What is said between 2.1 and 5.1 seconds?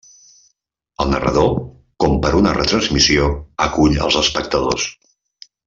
per a una retransmissió, acull els espectadors.